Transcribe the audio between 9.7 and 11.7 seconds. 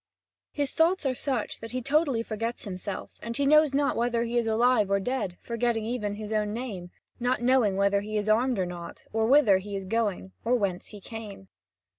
is going or whence he came.